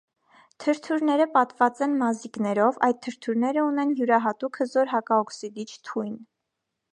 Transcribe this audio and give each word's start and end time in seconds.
Թրթուրները 0.63 1.27
պատված 1.35 1.81
եմ 1.85 1.93
մազիկներով, 1.99 2.79
այդ 2.87 3.03
թրթուրները 3.03 3.67
ունեն 3.67 3.93
յուրահատուկ 4.01 4.59
հզոր 4.63 4.91
հակաօքսիդիչ 4.95 5.69
թույն։ 5.93 6.19